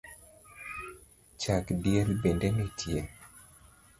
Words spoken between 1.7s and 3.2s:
diel bende nitie?